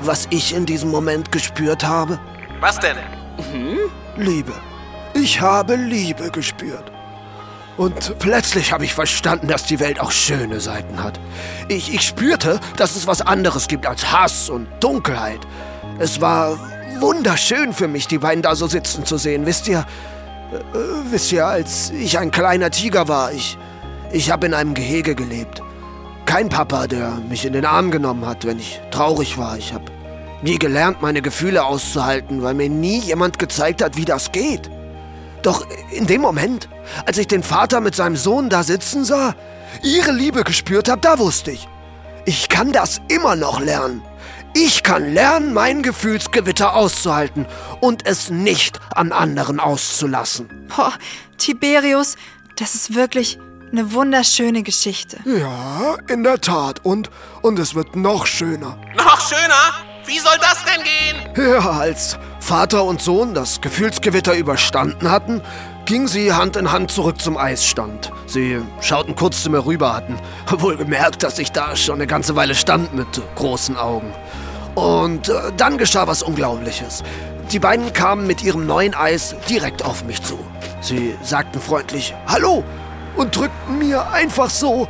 was 0.01 0.27
ich 0.29 0.55
in 0.55 0.65
diesem 0.65 0.89
Moment 0.89 1.31
gespürt 1.31 1.83
habe? 1.83 2.19
Was 2.59 2.79
denn? 2.79 2.97
Liebe. 4.15 4.53
Ich 5.13 5.41
habe 5.41 5.75
Liebe 5.75 6.31
gespürt. 6.31 6.91
Und 7.77 8.17
plötzlich 8.17 8.71
habe 8.71 8.85
ich 8.85 8.93
verstanden, 8.95 9.47
dass 9.47 9.65
die 9.65 9.79
Welt 9.79 9.99
auch 9.99 10.11
schöne 10.11 10.59
Seiten 10.59 11.01
hat. 11.03 11.19
Ich, 11.67 11.93
ich 11.93 12.01
spürte, 12.01 12.59
dass 12.75 12.95
es 12.95 13.05
was 13.05 13.21
anderes 13.21 13.67
gibt 13.67 13.85
als 13.85 14.11
Hass 14.11 14.49
und 14.49 14.67
Dunkelheit. 14.79 15.39
Es 15.99 16.19
war 16.19 16.57
wunderschön 16.99 17.73
für 17.73 17.87
mich, 17.87 18.07
die 18.07 18.17
beiden 18.17 18.41
da 18.41 18.55
so 18.55 18.67
sitzen 18.67 19.05
zu 19.05 19.17
sehen. 19.17 19.45
Wisst 19.45 19.67
ihr, 19.67 19.85
äh, 20.51 21.11
wisst 21.11 21.31
ihr, 21.31 21.45
als 21.45 21.91
ich 21.91 22.17
ein 22.17 22.31
kleiner 22.31 22.71
Tiger 22.71 23.07
war, 23.07 23.31
ich, 23.31 23.57
ich 24.11 24.31
habe 24.31 24.47
in 24.47 24.55
einem 24.55 24.73
Gehege 24.73 25.13
gelebt. 25.13 25.61
Kein 26.27 26.49
Papa, 26.49 26.87
der 26.87 27.21
mich 27.29 27.45
in 27.45 27.53
den 27.53 27.63
Arm 27.63 27.89
genommen 27.89 28.25
hat, 28.25 28.45
wenn 28.45 28.59
ich 28.59 28.81
traurig 28.91 29.37
war. 29.37 29.57
Ich 29.57 29.71
habe 29.73 29.85
nie 30.41 30.59
gelernt, 30.59 31.01
meine 31.01 31.21
Gefühle 31.21 31.63
auszuhalten, 31.63 32.43
weil 32.43 32.53
mir 32.53 32.69
nie 32.69 32.99
jemand 32.99 33.39
gezeigt 33.39 33.81
hat, 33.81 33.95
wie 33.95 34.03
das 34.03 34.33
geht. 34.33 34.69
Doch 35.41 35.65
in 35.89 36.05
dem 36.05 36.19
Moment, 36.19 36.67
als 37.05 37.17
ich 37.17 37.27
den 37.27 37.43
Vater 37.43 37.79
mit 37.79 37.95
seinem 37.95 38.17
Sohn 38.17 38.49
da 38.49 38.63
sitzen 38.63 39.05
sah, 39.05 39.35
ihre 39.81 40.11
Liebe 40.11 40.43
gespürt 40.43 40.89
habe, 40.89 40.99
da 40.99 41.17
wusste 41.17 41.51
ich, 41.51 41.69
ich 42.25 42.49
kann 42.49 42.73
das 42.73 42.99
immer 43.07 43.37
noch 43.37 43.61
lernen. 43.61 44.03
Ich 44.53 44.83
kann 44.83 45.13
lernen, 45.13 45.53
mein 45.53 45.81
Gefühlsgewitter 45.81 46.75
auszuhalten 46.75 47.45
und 47.79 48.05
es 48.05 48.29
nicht 48.29 48.81
an 48.93 49.13
anderen 49.13 49.61
auszulassen. 49.61 50.49
Boah, 50.75 50.91
Tiberius, 51.37 52.17
das 52.57 52.75
ist 52.75 52.95
wirklich 52.95 53.39
eine 53.71 53.93
wunderschöne 53.93 54.63
Geschichte. 54.63 55.17
Ja, 55.25 55.95
in 56.07 56.23
der 56.23 56.39
Tat. 56.39 56.83
Und, 56.83 57.09
und 57.41 57.59
es 57.59 57.75
wird 57.75 57.95
noch 57.95 58.25
schöner. 58.25 58.77
Noch 58.95 59.19
schöner? 59.21 59.73
Wie 60.05 60.19
soll 60.19 60.37
das 60.39 60.63
denn 60.63 60.83
gehen? 60.83 61.51
Ja, 61.51 61.69
als 61.71 62.17
Vater 62.39 62.85
und 62.85 63.01
Sohn 63.01 63.33
das 63.33 63.59
Gefühlsgewitter 63.59 64.35
überstanden 64.35 65.11
hatten, 65.11 65.41
gingen 65.85 66.07
sie 66.07 66.31
Hand 66.31 66.55
in 66.55 66.71
Hand 66.71 66.91
zurück 66.91 67.21
zum 67.21 67.37
Eisstand. 67.37 68.11
Sie 68.25 68.61
schauten 68.81 69.15
kurz 69.15 69.43
zu 69.43 69.49
mir 69.49 69.65
rüber, 69.65 69.93
hatten 69.93 70.17
wohl 70.61 70.77
gemerkt, 70.77 71.23
dass 71.23 71.39
ich 71.39 71.51
da 71.51 71.75
schon 71.75 71.95
eine 71.95 72.07
ganze 72.07 72.35
Weile 72.35 72.55
stand 72.55 72.93
mit 72.93 73.07
großen 73.35 73.75
Augen. 73.77 74.13
Und 74.75 75.29
äh, 75.29 75.51
dann 75.57 75.77
geschah 75.77 76.07
was 76.07 76.23
Unglaubliches. 76.23 77.03
Die 77.51 77.59
beiden 77.59 77.91
kamen 77.93 78.27
mit 78.27 78.43
ihrem 78.43 78.65
neuen 78.65 78.93
Eis 78.93 79.35
direkt 79.49 79.83
auf 79.83 80.03
mich 80.03 80.21
zu. 80.21 80.37
Sie 80.81 81.15
sagten 81.21 81.59
freundlich 81.59 82.13
Hallo 82.27 82.63
und 83.17 83.35
drückten 83.35 83.79
mir 83.79 84.11
einfach 84.11 84.49
so 84.49 84.87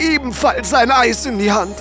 ebenfalls 0.00 0.72
ein 0.72 0.90
Eis 0.90 1.26
in 1.26 1.38
die 1.38 1.52
Hand. 1.52 1.74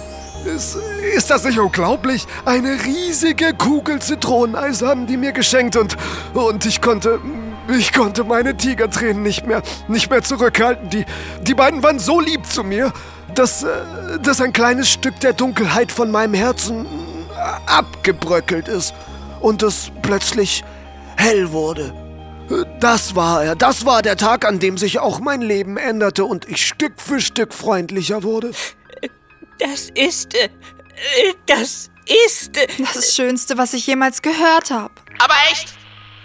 Ist, 0.46 0.78
ist 1.16 1.32
das 1.32 1.44
nicht 1.44 1.58
unglaublich? 1.58 2.28
Eine 2.46 2.78
riesige 2.84 3.54
Kugel 3.54 4.00
Zitroneneis 4.00 4.82
haben 4.82 5.08
die 5.08 5.18
mir 5.18 5.32
geschenkt 5.32 5.76
und, 5.76 5.96
und 6.34 6.66
ich 6.66 6.82
konnte, 6.82 7.20
ich 7.68 7.94
konnte 7.94 8.24
meine 8.24 8.56
Tigertränen 8.56 9.24
nicht 9.24 9.48
mehr, 9.48 9.64
nicht 9.88 10.10
mehr 10.10 10.22
zurückhalten. 10.22 10.90
Die, 10.90 11.06
die 11.42 11.54
beiden 11.56 11.82
waren 11.82 11.98
so 11.98 12.20
lieb 12.20 12.46
zu 12.46 12.64
mir, 12.64 12.94
dass, 13.34 13.64
äh, 13.64 13.70
dass 14.22 14.40
ein 14.40 14.54
kleines 14.54 14.90
Stück 14.90 15.20
der 15.20 15.34
Dunkelheit 15.34 15.92
von 15.92 16.12
meinem 16.12 16.36
Herzen 16.36 16.86
abgebröckelt 17.66 18.68
ist 18.68 18.94
und 19.42 19.64
es 19.64 19.92
plötzlich 20.02 20.64
hell 21.18 21.52
wurde. 21.52 22.05
Das 22.80 23.16
war 23.16 23.44
er, 23.44 23.56
das 23.56 23.86
war 23.86 24.02
der 24.02 24.18
Tag, 24.18 24.46
an 24.46 24.60
dem 24.60 24.78
sich 24.78 25.00
auch 25.00 25.20
mein 25.20 25.42
Leben 25.42 25.78
änderte 25.78 26.26
und 26.26 26.48
ich 26.48 26.66
Stück 26.66 27.02
für 27.02 27.20
Stück 27.20 27.54
freundlicher 27.54 28.24
wurde. 28.24 28.52
Das 29.60 29.90
ist. 29.96 30.36
Äh, 30.36 30.50
das 31.48 31.90
ist. 32.26 32.58
Äh, 32.58 32.68
Das 32.94 33.16
Schönste, 33.16 33.58
was 33.58 33.74
ich 33.74 33.88
jemals 33.88 34.22
gehört 34.22 34.70
habe. 34.70 34.94
Aber 35.20 35.34
echt? 35.52 35.74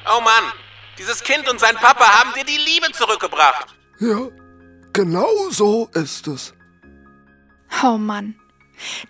Oh 0.06 0.20
Mann, 0.20 0.52
dieses 0.98 1.22
Kind 1.22 1.48
und 1.48 1.58
sein 1.60 1.74
Papa 1.76 2.04
haben 2.04 2.32
dir 2.34 2.44
die 2.44 2.58
Liebe 2.58 2.90
zurückgebracht. 2.92 3.66
Ja, 4.00 4.28
genau 4.92 5.28
so 5.50 5.88
ist 5.94 6.26
es. 6.26 6.52
Oh 7.82 7.96
Mann. 7.98 8.34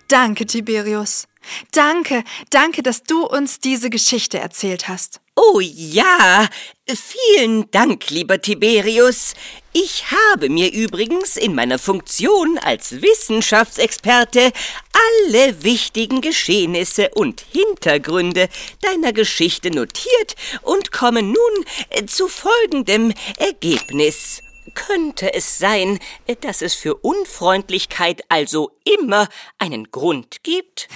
Danke, 0.09 0.47
Tiberius. 0.47 1.27
Danke, 1.73 2.23
danke, 2.51 2.83
dass 2.83 3.03
du 3.03 3.25
uns 3.25 3.59
diese 3.61 3.89
Geschichte 3.89 4.39
erzählt 4.39 4.89
hast. 4.89 5.21
Oh 5.43 5.59
ja, 5.59 6.47
vielen 6.87 7.71
Dank, 7.71 8.11
lieber 8.11 8.43
Tiberius. 8.43 9.33
Ich 9.73 10.11
habe 10.11 10.51
mir 10.51 10.71
übrigens 10.71 11.39
in 11.39 11.55
meiner 11.55 11.79
Funktion 11.79 12.59
als 12.59 13.01
Wissenschaftsexperte 13.01 14.53
alle 14.93 15.63
wichtigen 15.65 16.21
Geschehnisse 16.21 17.09
und 17.15 17.43
Hintergründe 17.53 18.51
deiner 18.83 19.15
Geschichte 19.15 19.71
notiert 19.71 20.35
und 20.61 20.93
komme 20.93 21.23
nun 21.23 21.65
äh, 21.89 22.05
zu 22.05 22.29
folgendem 22.29 23.15
Ergebnis. 23.39 24.43
Könnte 24.75 25.33
es 25.33 25.59
sein, 25.59 26.01
äh, 26.27 26.37
dass 26.37 26.61
es 26.61 26.75
für 26.75 26.97
Unfreundlichkeit 26.97 28.25
also 28.29 28.73
immer 28.85 29.27
einen 29.57 29.91
Grund 29.91 30.43
gibt? 30.43 30.89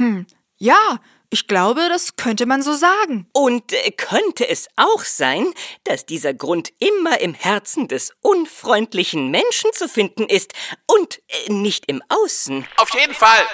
Ja, 0.58 1.00
ich 1.34 1.48
glaube, 1.48 1.88
das 1.88 2.14
könnte 2.14 2.46
man 2.46 2.62
so 2.62 2.74
sagen. 2.74 3.28
Und 3.32 3.72
äh, 3.72 3.90
könnte 3.90 4.48
es 4.48 4.68
auch 4.76 5.00
sein, 5.00 5.52
dass 5.82 6.06
dieser 6.06 6.32
Grund 6.32 6.72
immer 6.78 7.20
im 7.20 7.34
Herzen 7.34 7.88
des 7.88 8.12
unfreundlichen 8.20 9.32
Menschen 9.32 9.72
zu 9.72 9.88
finden 9.88 10.28
ist 10.28 10.52
und 10.86 11.18
äh, 11.28 11.50
nicht 11.52 11.86
im 11.88 12.02
Außen? 12.08 12.68
Auf 12.76 12.90
jeden 12.94 13.14
Fall. 13.14 13.44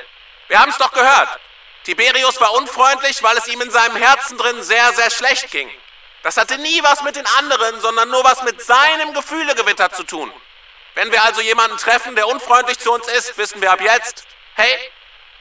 Wir 0.49 0.61
haben 0.61 0.71
es 0.71 0.77
doch 0.77 0.93
gehört. 0.93 1.41
Tiberius 1.85 2.39
war 2.39 2.53
unfreundlich, 2.53 3.23
weil 3.23 3.39
es 3.39 3.49
ihm 3.49 3.63
in 3.63 3.71
seinem 3.71 3.97
Herzen 3.97 4.37
drin 4.37 4.63
sehr, 4.63 4.93
sehr 4.93 5.11
schlecht 5.11 5.51
ging. 5.51 5.71
Das 6.23 6.37
hatte 6.37 6.59
nie 6.59 6.83
was 6.83 7.03
mit 7.03 7.17
den 7.17 7.27
anderen, 7.39 7.81
sondern 7.81 8.11
nur 8.11 8.23
was 8.25 8.43
mit 8.43 8.63
seinem 8.63 9.15
Gefühlegewitter 9.15 9.91
zu 9.91 10.05
tun. 10.05 10.31
Wenn 10.95 11.11
wir 11.11 11.25
also 11.25 11.41
jemanden 11.41 11.79
treffen, 11.79 12.15
der 12.15 12.29
unfreundlich 12.29 12.79
zu 12.79 12.93
uns 12.93 13.09
ist, 13.09 13.39
wissen 13.39 13.63
wir 13.63 13.73
ab 13.73 13.81
jetzt, 13.81 14.27
hey, 14.55 14.77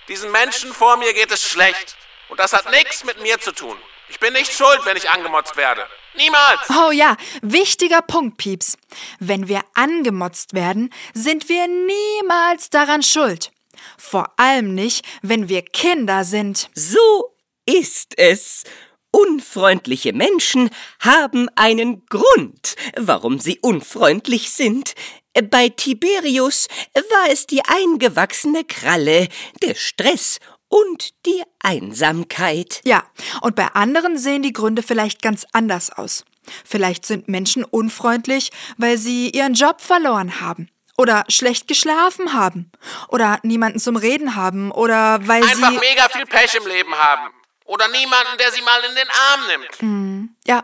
diesen 0.08 0.32
Menschen 0.32 0.74
vor 0.74 0.96
mir 0.96 1.14
geht 1.14 1.32
es 1.32 1.44
schlecht. 1.44 1.98
Und 2.30 2.40
das 2.40 2.54
hat 2.54 2.70
nichts 2.72 3.04
mit 3.04 3.22
mir 3.22 3.40
zu 3.40 3.52
tun. 3.52 3.78
Ich 4.10 4.20
bin 4.20 4.34
nicht 4.34 4.52
schuld, 4.52 4.80
wenn 4.86 4.98
ich 4.98 5.10
angemotzt 5.10 5.56
werde. 5.56 5.86
Niemals. 6.16 6.62
Oh 6.70 6.92
ja, 6.92 7.16
wichtiger 7.42 8.02
Punkt, 8.02 8.38
Pieps. 8.38 8.78
Wenn 9.20 9.48
wir 9.48 9.62
angemotzt 9.76 10.54
werden, 10.54 10.94
sind 11.14 11.48
wir 11.48 11.68
niemals 11.68 12.70
daran 12.70 13.04
schuld. 13.04 13.52
Vor 13.98 14.34
allem 14.38 14.74
nicht, 14.74 15.06
wenn 15.22 15.48
wir 15.48 15.62
Kinder 15.62 16.24
sind. 16.24 16.70
So 16.74 17.36
ist 17.66 18.18
es. 18.18 18.64
Unfreundliche 19.12 20.14
Menschen 20.14 20.70
haben 21.00 21.50
einen 21.56 22.06
Grund, 22.08 22.76
warum 22.96 23.40
sie 23.40 23.60
unfreundlich 23.60 24.52
sind. 24.52 24.94
Bei 25.50 25.70
Tiberius 25.70 26.68
war 26.94 27.32
es 27.32 27.48
die 27.48 27.64
eingewachsene 27.64 28.66
Kralle, 28.66 29.28
der 29.62 29.76
Stress 29.76 30.40
und 30.70 31.26
die 31.26 31.44
Einsamkeit. 31.60 32.82
Ja, 32.86 33.04
und 33.42 33.56
bei 33.56 33.68
anderen 33.68 34.18
sehen 34.18 34.42
die 34.42 34.54
Gründe 34.54 34.84
vielleicht 34.84 35.22
ganz 35.22 35.46
anders 35.52 35.92
aus. 35.92 36.24
Vielleicht 36.66 37.06
sind 37.06 37.28
Menschen 37.28 37.64
unfreundlich, 37.64 38.52
weil 38.78 38.98
sie 38.98 39.30
ihren 39.30 39.54
Job 39.54 39.82
verloren 39.82 40.40
haben. 40.42 40.70
Oder 40.98 41.24
schlecht 41.30 41.68
geschlafen 41.68 42.34
haben. 42.34 42.72
Oder 43.08 43.40
niemanden 43.44 43.80
zum 43.80 43.96
Reden 43.96 44.36
haben. 44.36 44.72
Oder 44.72 45.26
weil 45.28 45.44
Einfach 45.44 45.72
sie. 45.72 45.80
mega 45.80 46.10
viel 46.10 46.26
Pech 46.26 46.56
im 46.56 46.68
Leben 46.68 46.94
haben. 46.94 47.30
Oder 47.66 47.88
niemanden, 47.88 48.38
der 48.38 48.52
sie 48.52 48.62
mal 48.62 48.82
in 48.90 48.96
den 48.96 49.08
Arm 49.30 50.18
nimmt. 50.18 50.40
Ja. 50.46 50.64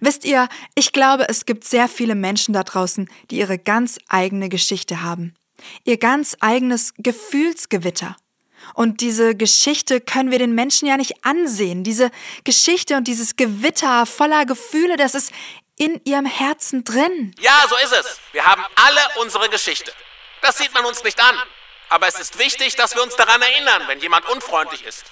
Wisst 0.00 0.24
ihr, 0.24 0.48
ich 0.74 0.92
glaube, 0.92 1.28
es 1.28 1.46
gibt 1.46 1.62
sehr 1.64 1.88
viele 1.88 2.16
Menschen 2.16 2.54
da 2.54 2.64
draußen, 2.64 3.08
die 3.30 3.38
ihre 3.38 3.58
ganz 3.58 3.98
eigene 4.08 4.48
Geschichte 4.48 5.02
haben. 5.02 5.34
Ihr 5.84 5.98
ganz 5.98 6.36
eigenes 6.40 6.94
Gefühlsgewitter. 6.96 8.16
Und 8.74 9.00
diese 9.00 9.34
Geschichte 9.34 10.00
können 10.00 10.30
wir 10.30 10.38
den 10.38 10.54
Menschen 10.54 10.86
ja 10.88 10.96
nicht 10.96 11.24
ansehen. 11.24 11.84
Diese 11.84 12.10
Geschichte 12.44 12.96
und 12.96 13.04
dieses 13.04 13.36
Gewitter 13.36 14.06
voller 14.06 14.46
Gefühle, 14.46 14.96
das 14.96 15.14
ist 15.14 15.32
in 15.76 16.00
ihrem 16.04 16.26
Herzen 16.26 16.84
drin. 16.84 17.34
Ja, 17.38 17.64
so 17.68 17.76
ist 17.76 17.92
es. 17.92 18.20
Wir 18.32 18.44
haben 18.44 18.64
alle 18.76 19.00
unsere 19.20 19.48
Geschichte. 19.48 19.92
Das 20.42 20.58
sieht 20.58 20.72
man 20.74 20.84
uns 20.84 21.02
nicht 21.04 21.20
an. 21.20 21.36
Aber 21.90 22.06
es 22.06 22.18
ist 22.18 22.38
wichtig, 22.38 22.76
dass 22.76 22.94
wir 22.94 23.02
uns 23.02 23.16
daran 23.16 23.40
erinnern, 23.40 23.82
wenn 23.86 24.00
jemand 24.00 24.28
unfreundlich 24.28 24.84
ist. 24.84 25.04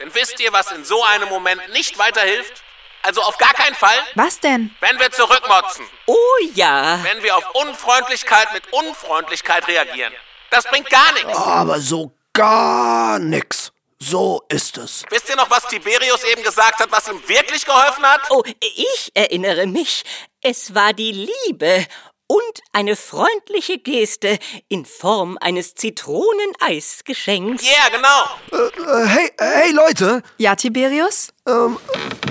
Denn 0.00 0.12
wisst 0.14 0.40
ihr, 0.40 0.52
was 0.52 0.72
in 0.72 0.84
so 0.84 1.02
einem 1.04 1.28
Moment 1.28 1.60
nicht 1.72 1.98
weiterhilft? 1.98 2.62
Also 3.02 3.20
auf 3.22 3.36
gar 3.36 3.52
keinen 3.52 3.74
Fall, 3.74 3.98
Was 4.14 4.40
denn? 4.40 4.74
wenn 4.80 4.98
wir 4.98 5.10
zurückmotzen. 5.12 5.86
Oh 6.06 6.16
ja. 6.54 6.98
Wenn 7.04 7.22
wir 7.22 7.36
auf 7.36 7.44
Unfreundlichkeit 7.54 8.52
mit 8.54 8.72
Unfreundlichkeit 8.72 9.68
reagieren. 9.68 10.12
Das 10.50 10.64
bringt 10.64 10.88
gar 10.88 11.12
nichts. 11.12 11.36
Aber 11.36 11.80
so 11.80 12.12
gar 12.34 13.18
nix. 13.18 13.72
So 13.98 14.42
ist 14.50 14.76
es. 14.76 15.04
Wisst 15.08 15.30
ihr 15.30 15.36
noch, 15.36 15.50
was 15.50 15.66
Tiberius 15.68 16.22
eben 16.30 16.42
gesagt 16.42 16.78
hat, 16.80 16.92
was 16.92 17.08
ihm 17.08 17.22
wirklich 17.26 17.64
geholfen 17.64 18.04
hat? 18.04 18.20
Oh, 18.28 18.42
ich 18.60 19.10
erinnere 19.14 19.66
mich. 19.66 20.04
Es 20.42 20.74
war 20.74 20.92
die 20.92 21.28
Liebe 21.46 21.86
und 22.26 22.60
eine 22.72 22.96
freundliche 22.96 23.78
Geste 23.78 24.38
in 24.68 24.84
Form 24.84 25.38
eines 25.40 25.74
Zitroneneisgeschenks. 25.74 27.64
Ja, 27.64 27.70
yeah, 27.70 27.88
genau. 27.96 28.62
Äh, 28.92 29.06
hey, 29.06 29.30
hey 29.38 29.72
Leute. 29.72 30.22
Ja, 30.36 30.54
Tiberius? 30.54 31.28
Ähm, 31.46 31.78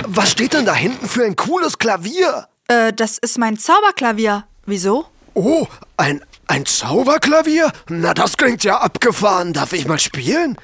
was 0.05 0.31
steht 0.31 0.53
denn 0.53 0.65
da 0.65 0.75
hinten 0.75 1.07
für 1.07 1.24
ein 1.24 1.36
cooles 1.36 1.79
Klavier? 1.79 2.50
Äh, 2.67 2.93
das 2.93 3.17
ist 3.17 3.38
mein 3.38 3.57
Zauberklavier. 3.57 4.45
Wieso? 4.65 5.07
Oh, 5.33 5.65
ein, 5.98 6.24
ein 6.47 6.65
Zauberklavier? 6.65 7.71
Na, 7.89 8.13
das 8.13 8.38
klingt 8.38 8.63
ja 8.63 8.77
abgefahren. 8.77 9.53
Darf 9.53 9.73
ich 9.73 9.88
mal 9.88 10.00
spielen? 10.00 10.57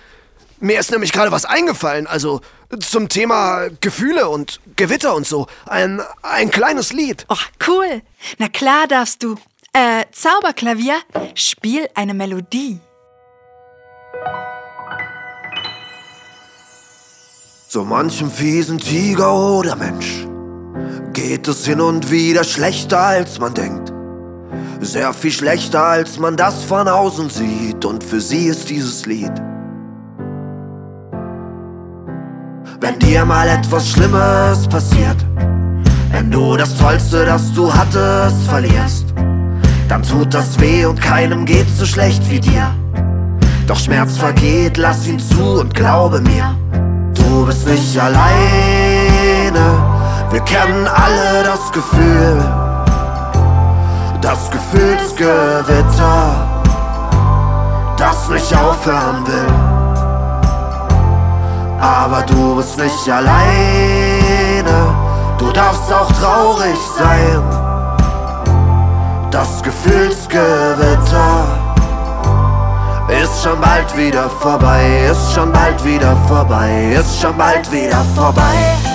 Mir 0.60 0.80
ist 0.80 0.92
nämlich 0.92 1.14
gerade 1.14 1.32
was 1.32 1.46
eingefallen, 1.46 2.06
also 2.06 2.42
zum 2.80 3.08
Thema 3.08 3.70
Gefühle 3.82 4.30
und 4.30 4.60
Gewitter 4.76 5.16
und 5.16 5.26
so. 5.26 5.48
Ein, 5.66 6.02
ein 6.22 6.52
kleines 6.52 6.92
Lied. 6.92 7.26
Oh, 7.30 7.36
cool. 7.68 8.02
Na 8.38 8.50
klar 8.50 8.88
darfst 8.88 9.24
du. 9.24 9.36
Äh, 9.72 10.06
Zauberklavier, 10.12 10.98
spiel 11.36 11.88
eine 11.96 12.14
Melodie. 12.14 12.80
So 17.70 17.86
manchem 17.86 18.32
fiesen 18.32 18.80
Tiger 18.80 19.34
oder 19.34 19.76
Mensch 19.76 20.26
geht 21.14 21.48
es 21.48 21.66
hin 21.66 21.82
und 21.82 22.12
wieder 22.12 22.44
schlechter 22.44 23.00
als 23.00 23.40
man 23.40 23.54
denkt. 23.54 23.89
Sehr 24.80 25.14
viel 25.14 25.32
schlechter 25.32 25.84
als 25.84 26.20
man 26.20 26.38
das 26.38 26.64
von 26.64 26.88
außen 26.88 27.30
sieht 27.30 27.86
und 27.86 28.04
für 28.04 28.22
sie 28.22 28.48
ist 28.48 28.70
dieses 28.70 29.06
Lied 29.06 29.34
wenn 32.82 32.98
dir 33.00 33.26
mal 33.26 33.48
etwas 33.48 33.90
Schlimmes 33.90 34.68
passiert. 34.68 35.18
Wenn 36.12 36.32
du 36.32 36.58
das 36.58 36.76
Tollste, 36.78 37.26
das 37.26 37.52
du 37.54 37.72
hattest, 37.74 38.48
verlierst, 38.48 39.14
dann 39.88 40.04
tut 40.04 40.34
das 40.34 40.60
weh 40.60 40.86
und 40.86 41.02
keinem 41.02 41.46
geht's 41.46 41.78
so 41.78 41.86
schlecht 41.86 42.30
wie 42.30 42.40
dir. 42.40 42.74
Doch 43.68 43.78
Schmerz 43.78 44.18
vergeht, 44.18 44.78
lass 44.78 45.08
ihn 45.08 45.20
zu 45.20 45.60
und 45.60 45.74
glaube 45.74 46.22
mir, 46.22 46.56
du 47.14 47.46
bist 47.46 47.68
nicht 47.68 48.00
alleine. 48.00 48.30
Wir 50.32 50.42
kennen 50.42 50.88
alle 50.88 51.44
das 51.44 51.72
Gefühl, 51.72 52.44
das 54.22 54.50
Gefühlsgewitter, 54.52 56.62
das 57.98 58.30
nicht 58.30 58.56
aufhören 58.56 59.28
will 59.28 59.70
aber 61.80 62.24
du 62.24 62.58
bist 62.58 62.78
nicht 62.78 63.10
alleine. 63.10 63.36
Du 65.38 65.52
darfst 65.52 65.92
auch 65.92 66.12
traurig 66.12 66.78
sein. 66.98 67.42
Das 69.32 69.64
Gefühlsgewitter 69.64 71.46
ist 73.22 73.44
schon 73.44 73.60
bald 73.62 73.96
wieder 73.96 74.30
vorbei, 74.30 75.08
ist 75.12 75.34
schon 75.34 75.52
bald 75.52 75.84
wieder 75.86 76.16
vorbei, 76.28 76.96
ist 77.00 77.22
schon 77.22 77.38
bald 77.38 77.72
wieder 77.72 78.04
vorbei. 78.16 78.89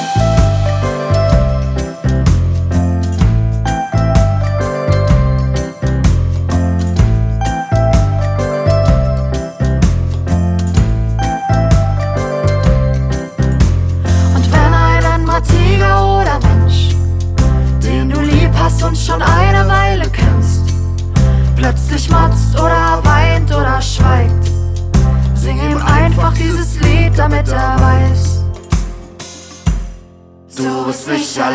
Du 30.85 30.91
bist 30.91 31.09
nicht 31.09 31.39
alleine. 31.41 31.55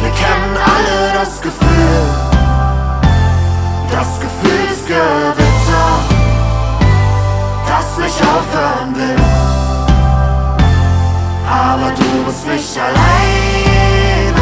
Wir 0.00 0.10
kennen 0.10 0.56
alle 0.56 1.12
das 1.12 1.40
Gefühl, 1.42 2.04
das 3.90 4.20
Gefühlsgewitter, 4.20 5.88
das 7.68 7.98
nicht 7.98 8.20
aufhören 8.22 8.94
will. 8.96 9.24
Aber 11.50 11.90
du 11.90 12.24
bist 12.24 12.46
nicht 12.46 12.78
alleine, 12.78 14.40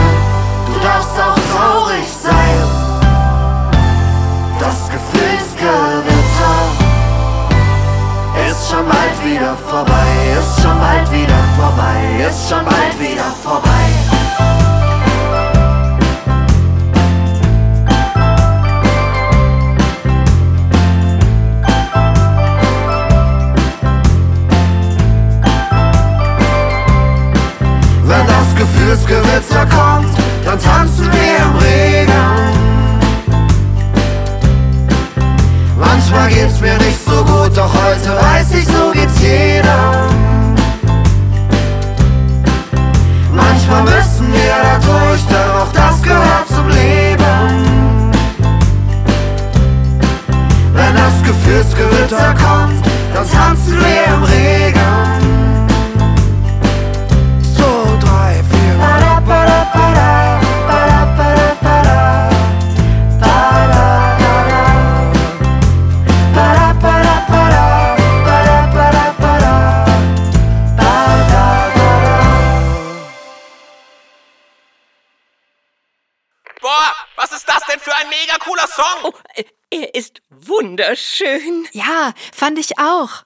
du 0.67 0.81
darfst 0.81 1.19
auch 1.19 1.39
traurig 1.53 2.07
sein. 2.23 2.69
Das 4.61 4.89
Gefühlsgewitter 4.95 6.55
ist 8.49 8.71
schon 8.71 8.87
bald 8.87 9.25
wieder 9.25 9.57
vorbei, 9.69 10.37
ist 10.39 10.63
schon 10.63 10.79
bald 10.79 11.11
wieder 11.11 11.30
vorbei, 11.81 12.27
ist 12.29 12.49
schon 12.49 12.65
bald 12.65 12.99
wieder 12.99 13.33
vorbei. 13.43 13.80
Song. 78.69 79.05
Oh, 79.05 79.13
er 79.71 79.95
ist 79.95 80.23
wunderschön. 80.31 81.67
Ja, 81.73 82.13
fand 82.33 82.59
ich 82.59 82.79
auch. 82.79 83.25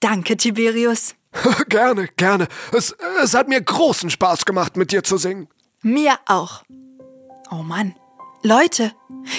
Danke, 0.00 0.36
Tiberius. 0.36 1.14
gerne, 1.68 2.08
gerne. 2.16 2.48
Es, 2.72 2.94
es 3.22 3.34
hat 3.34 3.48
mir 3.48 3.60
großen 3.60 4.10
Spaß 4.10 4.44
gemacht, 4.44 4.76
mit 4.76 4.92
dir 4.92 5.02
zu 5.02 5.16
singen. 5.16 5.48
Mir 5.82 6.18
auch. 6.26 6.62
Oh 7.50 7.62
Mann. 7.62 7.94
Leute, 8.42 8.92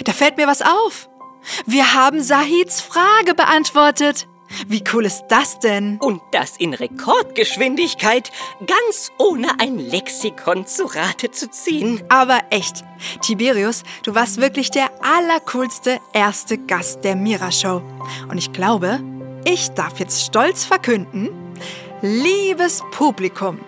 da 0.03 0.13
fällt 0.13 0.38
mir 0.38 0.47
was 0.47 0.61
auf. 0.61 1.09
Wir 1.65 1.93
haben 1.93 2.21
Sahids 2.21 2.81
Frage 2.81 3.35
beantwortet. 3.35 4.27
Wie 4.67 4.83
cool 4.93 5.05
ist 5.05 5.25
das 5.29 5.59
denn? 5.59 5.97
Und 5.99 6.21
das 6.31 6.57
in 6.57 6.73
Rekordgeschwindigkeit, 6.73 8.31
ganz 8.65 9.11
ohne 9.17 9.59
ein 9.59 9.77
Lexikon 9.77 10.65
zu 10.65 10.85
Rate 10.85 11.31
zu 11.31 11.49
ziehen. 11.49 12.03
Aber 12.09 12.41
echt, 12.49 12.83
Tiberius, 13.21 13.83
du 14.03 14.15
warst 14.15 14.39
wirklich 14.39 14.71
der 14.71 14.89
allercoolste 15.01 15.99
erste 16.13 16.57
Gast 16.57 17.03
der 17.03 17.15
Mira-Show. 17.15 17.81
Und 18.29 18.37
ich 18.37 18.51
glaube, 18.51 18.99
ich 19.45 19.69
darf 19.69 19.99
jetzt 19.99 20.25
stolz 20.25 20.65
verkünden, 20.65 21.29
liebes 22.01 22.81
Publikum, 22.91 23.59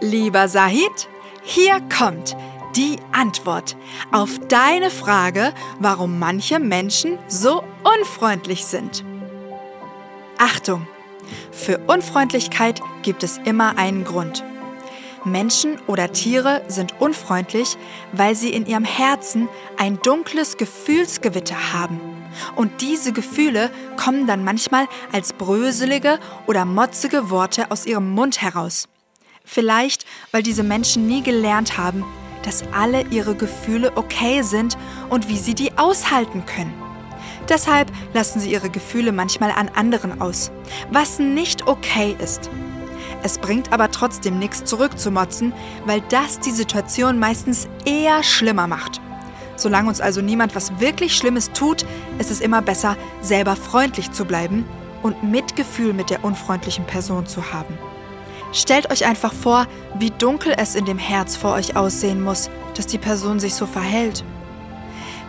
lieber 0.00 0.48
Sahid, 0.48 1.08
hier 1.42 1.80
kommt 1.96 2.36
die 2.74 2.98
Antwort 3.12 3.76
auf 4.12 4.38
deine 4.48 4.90
Frage, 4.90 5.54
warum 5.78 6.18
manche 6.18 6.58
Menschen 6.58 7.18
so 7.28 7.62
unfreundlich 7.84 8.64
sind. 8.66 9.04
Achtung! 10.38 10.86
Für 11.50 11.78
Unfreundlichkeit 11.86 12.80
gibt 13.02 13.22
es 13.22 13.38
immer 13.44 13.78
einen 13.78 14.04
Grund. 14.04 14.44
Menschen 15.24 15.78
oder 15.88 16.12
Tiere 16.12 16.62
sind 16.68 17.00
unfreundlich, 17.00 17.76
weil 18.12 18.36
sie 18.36 18.50
in 18.50 18.64
ihrem 18.64 18.84
Herzen 18.84 19.48
ein 19.76 19.98
dunkles 20.00 20.56
Gefühlsgewitter 20.56 21.72
haben 21.72 22.00
Und 22.54 22.80
diese 22.80 23.12
Gefühle 23.12 23.70
kommen 23.96 24.26
dann 24.26 24.44
manchmal 24.44 24.86
als 25.12 25.32
bröselige 25.32 26.18
oder 26.46 26.64
motzige 26.64 27.30
Worte 27.30 27.70
aus 27.70 27.86
ihrem 27.86 28.10
Mund 28.10 28.40
heraus. 28.40 28.88
Vielleicht, 29.44 30.06
weil 30.32 30.42
diese 30.42 30.62
Menschen 30.62 31.06
nie 31.06 31.22
gelernt 31.22 31.78
haben, 31.78 32.04
dass 32.44 32.64
alle 32.72 33.06
ihre 33.08 33.34
Gefühle 33.34 33.92
okay 33.96 34.42
sind 34.42 34.76
und 35.08 35.28
wie 35.28 35.38
sie 35.38 35.54
die 35.54 35.76
aushalten 35.76 36.44
können. 36.46 36.85
Deshalb 37.48 37.90
lassen 38.12 38.40
sie 38.40 38.50
ihre 38.50 38.70
Gefühle 38.70 39.12
manchmal 39.12 39.50
an 39.50 39.70
anderen 39.74 40.20
aus, 40.20 40.50
was 40.90 41.18
nicht 41.18 41.66
okay 41.66 42.16
ist. 42.18 42.50
Es 43.22 43.38
bringt 43.38 43.72
aber 43.72 43.90
trotzdem 43.90 44.38
nichts 44.38 44.64
zurückzumotzen, 44.64 45.52
weil 45.84 46.02
das 46.08 46.38
die 46.40 46.50
Situation 46.50 47.18
meistens 47.18 47.68
eher 47.84 48.22
schlimmer 48.22 48.66
macht. 48.66 49.00
Solange 49.56 49.88
uns 49.88 50.00
also 50.00 50.20
niemand 50.20 50.54
was 50.54 50.80
wirklich 50.80 51.16
Schlimmes 51.16 51.50
tut, 51.52 51.86
ist 52.18 52.30
es 52.30 52.40
immer 52.40 52.62
besser, 52.62 52.96
selber 53.22 53.56
freundlich 53.56 54.12
zu 54.12 54.24
bleiben 54.24 54.66
und 55.02 55.22
Mitgefühl 55.22 55.92
mit 55.92 56.10
der 56.10 56.24
unfreundlichen 56.24 56.84
Person 56.84 57.26
zu 57.26 57.52
haben. 57.52 57.78
Stellt 58.52 58.90
euch 58.90 59.06
einfach 59.06 59.32
vor, 59.32 59.66
wie 59.98 60.10
dunkel 60.10 60.54
es 60.56 60.74
in 60.74 60.84
dem 60.84 60.98
Herz 60.98 61.36
vor 61.36 61.54
euch 61.54 61.76
aussehen 61.76 62.22
muss, 62.22 62.50
dass 62.74 62.86
die 62.86 62.98
Person 62.98 63.40
sich 63.40 63.54
so 63.54 63.66
verhält. 63.66 64.24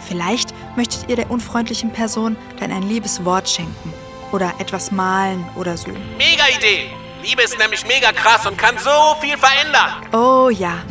Vielleicht 0.08 0.54
möchtet 0.76 1.10
ihr 1.10 1.15
der 1.15 1.30
unfreundlichen 1.30 1.91
Person 1.91 2.38
dann 2.60 2.72
ein 2.72 2.84
liebes 2.84 3.26
Wort 3.26 3.50
schenken 3.50 3.93
oder 4.32 4.54
etwas 4.60 4.91
malen 4.91 5.46
oder 5.56 5.78
so. 5.78 5.89
Mega 6.17 6.48
Idee! 6.58 6.89
Liebe 7.24 7.41
ist 7.41 7.58
nämlich 7.58 7.86
mega 7.88 8.12
krass 8.12 8.46
und 8.46 8.58
kann 8.58 8.78
so 8.78 8.89
viel 9.20 9.36
verändern. 9.38 10.06
Oh 10.13 10.50
ja. 10.50 10.84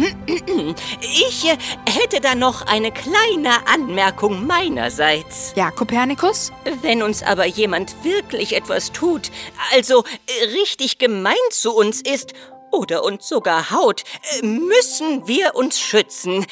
Ich 1.00 1.44
äh, 1.46 1.56
hätte 1.88 2.20
da 2.20 2.34
noch 2.34 2.66
eine 2.66 2.90
kleine 2.90 3.66
Anmerkung 3.66 4.44
meinerseits. 4.46 5.52
Ja, 5.54 5.70
Kopernikus? 5.70 6.52
Wenn 6.82 7.02
uns 7.02 7.22
aber 7.22 7.46
jemand 7.46 8.04
wirklich 8.04 8.56
etwas 8.56 8.92
tut, 8.92 9.30
also 9.72 10.04
äh, 10.26 10.44
richtig 10.58 10.98
gemein 10.98 11.34
zu 11.50 11.74
uns 11.74 12.02
ist 12.02 12.34
oder 12.70 13.04
uns 13.04 13.28
sogar 13.28 13.70
haut, 13.70 14.02
äh, 14.40 14.46
müssen 14.46 15.26
wir 15.26 15.54
uns 15.54 15.80
schützen. 15.80 16.46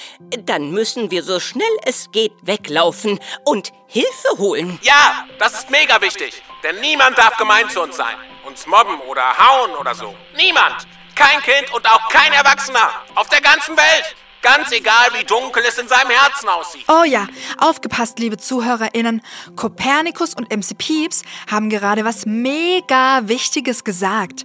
Dann 0.45 0.71
müssen 0.71 1.11
wir 1.11 1.23
so 1.23 1.41
schnell 1.41 1.67
es 1.85 2.11
geht 2.13 2.33
weglaufen 2.43 3.21
und 3.45 3.73
Hilfe 3.87 4.39
holen. 4.39 4.79
Ja, 4.83 5.27
das 5.39 5.55
ist 5.55 5.71
mega 5.71 6.01
wichtig. 6.01 6.43
Denn 6.63 6.81
niemand 6.81 7.19
darf 7.19 7.37
gemein 7.37 7.69
zu 7.69 7.83
uns 7.83 7.97
sein. 7.97 8.17
Uns 8.45 8.67
mobben 8.67 9.01
oder 9.03 9.37
hauen 9.39 9.73
oder 9.77 9.95
so. 9.95 10.15
Niemand. 10.37 10.87
Kein 11.15 11.41
Kind 11.43 11.73
und 11.73 11.89
auch 11.89 12.09
kein 12.09 12.33
Erwachsener. 12.33 12.91
Auf 13.15 13.29
der 13.29 13.41
ganzen 13.41 13.77
Welt. 13.77 14.17
Ganz 14.45 14.73
egal, 14.73 15.07
wie 15.19 15.25
dunkel 15.25 15.63
es 15.67 15.79
in 15.79 15.89
seinem 15.89 16.11
Herzen 16.11 16.51
aussieht. 16.51 16.85
Oh 16.87 17.05
ja, 17.05 17.27
aufgepasst, 17.57 18.19
liebe 18.19 18.37
ZuhörerInnen. 18.37 19.23
Kopernikus 19.57 20.35
und 20.35 20.55
MC 20.55 20.77
Pieps 20.77 21.23
haben 21.51 21.71
gerade 21.71 22.05
was 22.05 22.27
mega 22.27 23.23
Wichtiges 23.25 23.85
gesagt. 23.85 24.45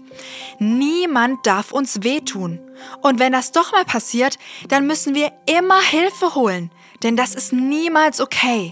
Niemand 0.60 1.45
darf 1.45 1.71
uns 1.71 2.03
wehtun. 2.03 2.60
Und 3.01 3.19
wenn 3.19 3.32
das 3.32 3.51
doch 3.51 3.71
mal 3.71 3.86
passiert, 3.86 4.38
dann 4.67 4.88
müssen 4.88 5.15
wir 5.15 5.32
immer 5.45 5.82
Hilfe 5.82 6.36
holen. 6.36 6.71
Denn 7.03 7.15
das 7.15 7.36
ist 7.36 7.53
niemals 7.53 8.19
okay. 8.19 8.71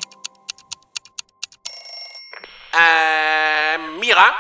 Ähm, 2.73 3.99
Mira, 3.99 4.31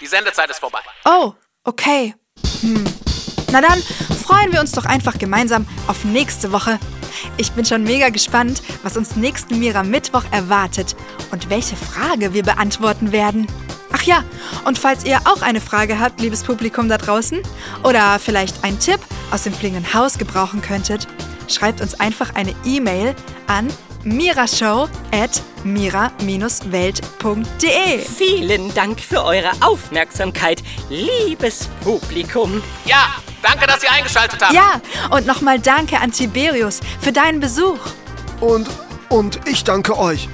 die 0.00 0.06
Sendezeit 0.06 0.50
ist 0.50 0.58
vorbei. 0.58 0.80
Oh, 1.04 1.34
okay. 1.64 2.14
Hm. 2.62 2.84
Na 3.52 3.60
dann 3.60 3.82
freuen 4.24 4.52
wir 4.52 4.60
uns 4.60 4.72
doch 4.72 4.84
einfach 4.84 5.18
gemeinsam 5.18 5.66
auf 5.88 6.04
nächste 6.04 6.52
Woche. 6.52 6.78
Ich 7.36 7.52
bin 7.52 7.64
schon 7.64 7.82
mega 7.82 8.08
gespannt, 8.08 8.62
was 8.82 8.96
uns 8.96 9.16
nächsten 9.16 9.58
Mira 9.58 9.82
Mittwoch 9.82 10.24
erwartet 10.30 10.96
und 11.32 11.50
welche 11.50 11.76
Frage 11.76 12.32
wir 12.32 12.42
beantworten 12.42 13.12
werden. 13.12 13.46
Ach 13.92 14.02
ja, 14.02 14.24
und 14.64 14.78
falls 14.78 15.04
ihr 15.04 15.20
auch 15.24 15.42
eine 15.42 15.60
Frage 15.60 15.98
habt, 15.98 16.20
liebes 16.20 16.44
Publikum 16.44 16.88
da 16.88 16.98
draußen, 16.98 17.40
oder 17.82 18.18
vielleicht 18.18 18.64
einen 18.64 18.78
Tipp 18.78 19.00
aus 19.30 19.42
dem 19.42 19.52
fliegenden 19.52 19.94
Haus 19.94 20.18
gebrauchen 20.18 20.62
könntet, 20.62 21.06
schreibt 21.48 21.80
uns 21.80 21.98
einfach 21.98 22.34
eine 22.34 22.54
E-Mail 22.64 23.14
an 23.46 23.68
mirashow 24.04 24.88
at 25.12 25.42
mira-welt.de. 25.64 26.98
Vielen 27.98 28.74
Dank 28.74 29.00
für 29.00 29.24
eure 29.24 29.50
Aufmerksamkeit, 29.60 30.62
liebes 30.88 31.68
Publikum. 31.82 32.62
Ja, 32.84 33.16
danke, 33.42 33.66
dass 33.66 33.82
ihr 33.82 33.90
eingeschaltet 33.92 34.40
habt. 34.40 34.54
Ja, 34.54 34.80
und 35.10 35.26
nochmal 35.26 35.58
danke 35.58 35.98
an 35.98 36.12
Tiberius 36.12 36.80
für 37.00 37.12
deinen 37.12 37.40
Besuch. 37.40 37.78
Und, 38.40 38.68
und 39.08 39.40
ich 39.46 39.64
danke 39.64 39.98
euch, 39.98 40.28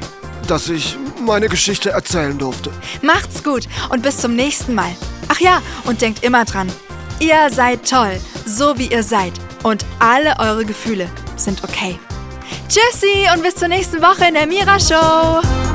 dass 0.47 0.69
ich 0.69 0.97
meine 1.27 1.49
Geschichte 1.49 1.91
erzählen 1.91 2.39
durfte. 2.39 2.71
Macht's 3.03 3.43
gut 3.45 3.69
und 3.91 4.03
bis 4.03 4.19
zum 4.19 4.35
nächsten 4.35 4.75
Mal. 4.75 4.97
Ach 5.29 5.41
ja, 5.41 5.61
und 5.85 6.01
denkt 6.01 6.25
immer 6.25 6.45
dran, 6.45 6.73
ihr 7.21 7.51
seid 7.51 7.89
toll, 7.89 8.19
so 8.47 8.79
wie 8.79 8.87
ihr 8.87 9.03
seid. 9.03 9.33
Und 9.63 9.85
alle 9.99 10.39
eure 10.39 10.65
Gefühle 10.65 11.11
sind 11.37 11.63
okay. 11.65 11.99
Tschüssi 12.69 13.29
und 13.35 13.43
bis 13.43 13.57
zur 13.57 13.69
nächsten 13.69 14.01
Woche 14.01 14.29
in 14.29 14.35
der 14.35 14.47
Mira 14.47 14.79
Show. 14.79 15.66